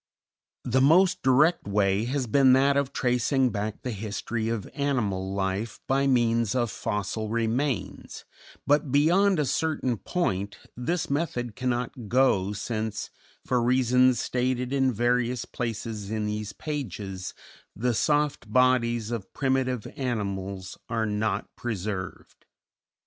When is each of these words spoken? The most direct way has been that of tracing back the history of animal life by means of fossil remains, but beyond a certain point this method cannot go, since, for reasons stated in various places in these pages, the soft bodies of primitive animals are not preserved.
The 0.63 0.81
most 0.81 1.21
direct 1.21 1.67
way 1.67 2.05
has 2.05 2.25
been 2.25 2.53
that 2.53 2.75
of 2.75 2.91
tracing 2.91 3.51
back 3.51 3.83
the 3.83 3.91
history 3.91 4.49
of 4.49 4.67
animal 4.73 5.31
life 5.31 5.79
by 5.87 6.07
means 6.07 6.55
of 6.55 6.71
fossil 6.71 7.29
remains, 7.29 8.25
but 8.65 8.91
beyond 8.91 9.37
a 9.37 9.45
certain 9.45 9.97
point 9.97 10.57
this 10.75 11.07
method 11.07 11.55
cannot 11.55 12.07
go, 12.09 12.51
since, 12.51 13.11
for 13.45 13.61
reasons 13.61 14.19
stated 14.19 14.73
in 14.73 14.91
various 14.91 15.45
places 15.45 16.09
in 16.09 16.25
these 16.25 16.51
pages, 16.51 17.35
the 17.75 17.93
soft 17.93 18.51
bodies 18.51 19.11
of 19.11 19.31
primitive 19.33 19.85
animals 19.95 20.79
are 20.89 21.05
not 21.05 21.47
preserved. 21.55 22.47